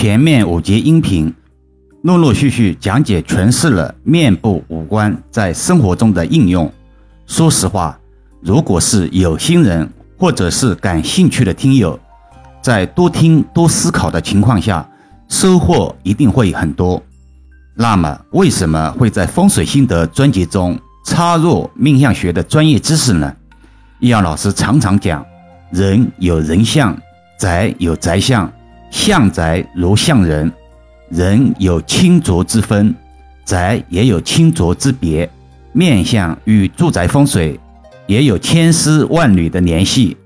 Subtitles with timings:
[0.00, 1.34] 前面五节音频
[2.02, 6.72] 陆陆续续讲解诠释了面部五官在生活中的应用。
[7.26, 7.98] 说实话，
[8.40, 11.98] 如果是有心人或者是感兴趣的听友，
[12.62, 14.88] 在多听多思考的情况下，
[15.26, 17.02] 收获一定会很多。
[17.74, 23.34] 那么，为什么会在风水心得专辑中插入命相学的专业知识呢？
[23.98, 25.26] 易阳老师常常讲，
[25.72, 26.96] 人有人相，
[27.36, 28.48] 宅有宅相，
[28.90, 30.50] 相宅如相人，
[31.10, 32.94] 人有清浊之分，
[33.44, 35.28] 宅也有清浊之别，
[35.72, 37.58] 面相与住宅风水
[38.06, 40.16] 也有千丝万缕的联系。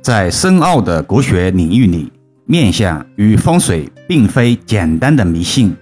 [0.00, 2.12] 在深奥的国学领域里，
[2.44, 5.74] 面相与风水并非简单的迷信，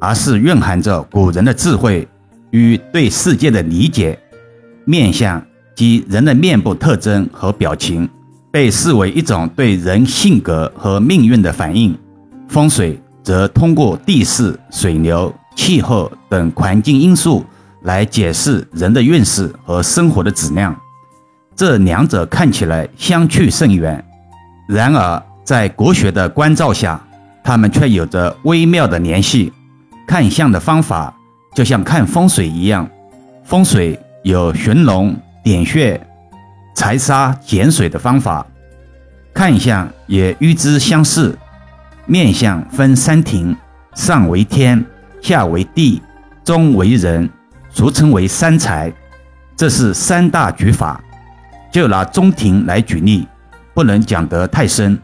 [0.00, 2.06] 而是蕴含着古人的智慧
[2.50, 4.18] 与对世界的理解。
[4.84, 8.08] 面相即人的面部特征和表情，
[8.50, 11.92] 被视为一种对人性格和命运的反应；
[12.48, 17.44] 风水则通过地势、水流、气候等环境因素
[17.82, 20.74] 来解释人的运势和生活的质量。
[21.54, 24.02] 这两者看起来相去甚远，
[24.68, 27.00] 然而在国学的关照下，
[27.42, 29.52] 它们却有着微妙的联系。
[30.06, 31.14] 看相的方法
[31.54, 32.88] 就像看风水一样，
[33.44, 36.00] 风水有寻龙点穴、
[36.78, 38.46] 财杀减水的方法，
[39.34, 41.36] 看相也与之相似。
[42.06, 43.54] 面相分三庭，
[43.96, 44.86] 上为天，
[45.20, 46.00] 下为地，
[46.44, 47.28] 中为人，
[47.68, 48.92] 俗称为三才，
[49.56, 51.02] 这是三大举法。
[51.72, 53.26] 就拿中庭来举例，
[53.74, 54.96] 不能讲得太深，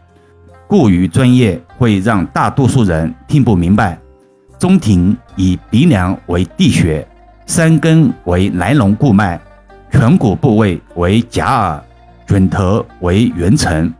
[0.69, 3.99] 过于专业会让大多数人听不明白。
[4.57, 7.05] 中庭以鼻梁为地穴，
[7.45, 9.37] 山根为来龙骨脉，
[9.95, 11.83] 颧骨部位为甲耳，
[12.27, 13.91] 准头为元辰，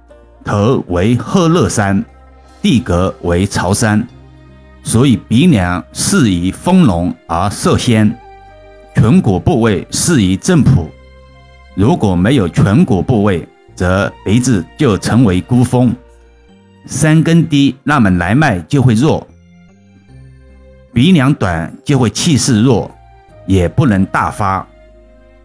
[0.44, 2.04] 头为贺勒山，
[2.62, 4.06] 地格为朝山。
[4.84, 8.14] 所以鼻梁适宜丰隆而色鲜，
[8.94, 10.90] 颧骨部位适宜正朴。
[11.76, 15.92] 如果没有颧骨部位，则鼻子就成为孤峰；
[16.86, 19.26] 山根低，那么来脉就会弱；
[20.94, 22.92] 鼻梁短，就会气势弱，
[23.48, 24.68] 也不能大发，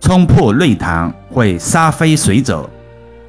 [0.01, 2.69] 冲破内堂会沙飞水走；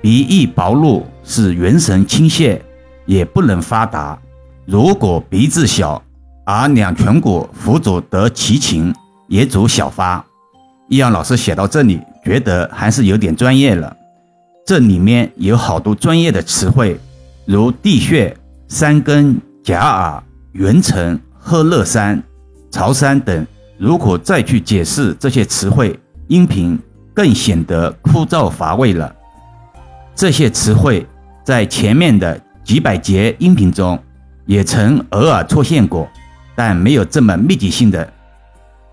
[0.01, 2.59] 鼻翼薄弱，使元神倾泻，
[3.05, 4.17] 也不能发达。
[4.65, 6.01] 如果鼻子小，
[6.45, 8.93] 而两颧骨辅佐得其情，
[9.27, 10.25] 也主小发。
[10.87, 11.99] 易阳老师写到这里。
[12.23, 13.97] 觉得还是有点专业了，
[14.63, 16.95] 这里面有好多专业的词汇，
[17.45, 18.37] 如地穴、
[18.67, 22.21] 山根、甲耳、元辰、鹤乐山、
[22.69, 23.47] 潮山等。
[23.79, 25.99] 如果再去解释这些词汇，
[26.31, 26.79] 音频
[27.13, 29.13] 更显得枯燥乏味了。
[30.15, 31.05] 这些词汇
[31.43, 34.01] 在前面的几百节音频中
[34.45, 36.07] 也曾偶尔出现过，
[36.55, 38.09] 但没有这么密集性的。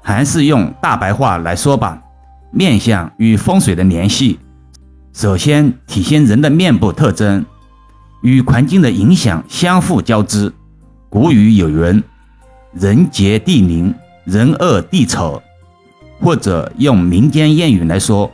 [0.03, 2.03] 还是用大白话来说吧。
[2.51, 4.41] 面相与风水的联系，
[5.13, 7.47] 首先体现人的面部特征
[8.23, 10.53] 与环境的影响相互交织。
[11.09, 12.03] 古语有云
[12.75, 13.95] ：“人杰地灵，
[14.25, 15.41] 人恶地丑。”
[16.21, 18.31] 或者用民间谚语来说：“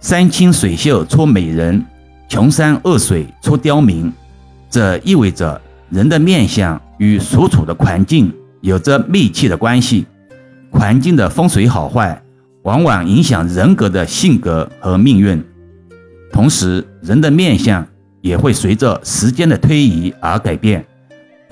[0.00, 1.84] 山清水秀出美人，
[2.28, 4.12] 穷山恶水出刁民。”
[4.70, 5.60] 这意味着
[5.90, 10.06] 人的面相与所处的环境有着密切的关系，
[10.70, 12.22] 环境的风水好坏。
[12.62, 15.40] 往往影响人格的性格和命运，
[16.32, 17.86] 同时人的面相
[18.20, 20.84] 也会随着时间的推移而改变，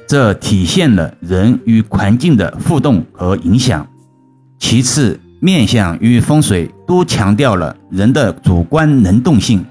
[0.08, 3.86] 这体现了人与环境的互动和影响。
[4.58, 9.62] 其次，面相与风水都强调了人的主观能动性，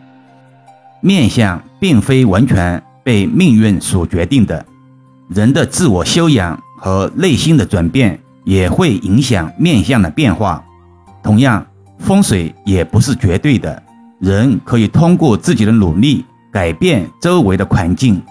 [1.01, 4.63] 面相并非完全被命运所决定的，
[5.29, 10.63] 人的自我修养和内心的转变也会影响面相的变化。
[11.23, 11.65] 同样，
[11.97, 13.81] 风水也不是绝对的，
[14.19, 18.21] 人可以通过自己的努力改变周围的环境，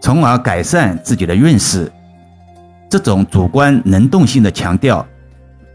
[0.00, 1.92] 从而改善自己的运势。
[2.90, 5.06] 这种主观能动性的强调，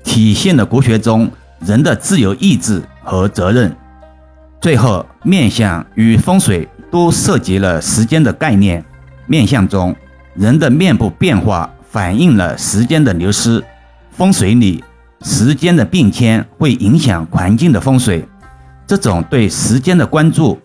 [0.07, 3.75] 体现了国学中人的自由意志和责任。
[4.61, 8.83] 最后，面相与风水都涉及了时间的概念。
[9.27, 9.93] 面相中，
[10.33, 13.61] 人的面部变化反映了时间的流失；
[14.09, 14.83] 风水里。
[15.21, 18.23] 时间的变迁会影响环境的风水，
[18.85, 20.57] 这种对时间的关注，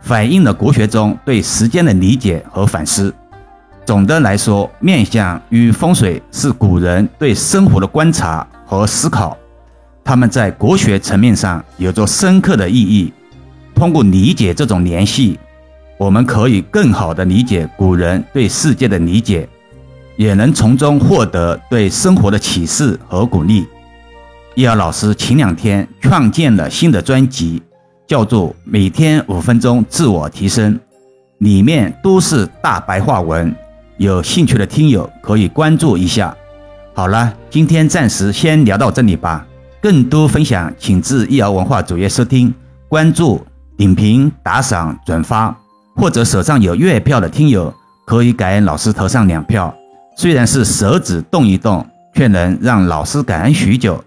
[0.00, 3.14] 反映了国学中对时间的理解和反思。
[3.84, 9.34] 总的来说，面相与风水是古人对生活的观察和思考，
[10.04, 13.10] 他们在国学层面上有着深刻的意义。
[13.74, 15.38] 通过理解这种联系，
[15.96, 19.48] 我们可以更好地理解古人对世界的理解，
[20.16, 23.66] 也能从中获得对生活的启示和鼓励。
[24.54, 27.62] 易遥老师前两天创建了新的专辑，
[28.06, 30.74] 叫做《每天五分钟自我提升》，
[31.38, 33.54] 里面都是大白话文，
[33.96, 36.36] 有兴趣的听友可以关注一下。
[36.98, 39.46] 好了，今天暂时先聊到这里吧。
[39.80, 42.52] 更多分享，请至易遥文化主页收听、
[42.88, 43.40] 关注、
[43.76, 45.56] 点评、打赏、转发，
[45.94, 47.72] 或者手上有月票的听友
[48.04, 49.72] 可以感恩老师投上两票。
[50.16, 51.86] 虽然是手指动一动，
[52.16, 54.04] 却能让老师感恩许久。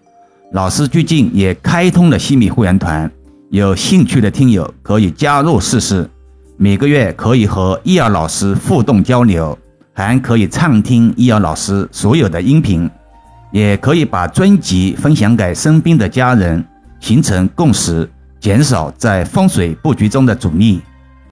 [0.52, 3.10] 老师最近也开通了西米会员团，
[3.52, 6.10] 有兴趣的听友可以加入试试。
[6.58, 9.58] 每个月可以和易遥老师互动交流，
[10.02, 12.90] 还可以畅听易遥老师所有的音频。
[13.52, 16.64] 也可以把专辑分享给身边的家人，
[17.02, 18.10] 形成共识，
[18.40, 20.82] 减少在风水布局中的阻力。